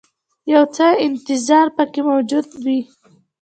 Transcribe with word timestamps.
یو 0.53 0.63
څه 0.75 0.87
انتظار 1.07 1.67
پکې 1.75 2.01
موجود 2.09 2.47
وي. 2.63 2.79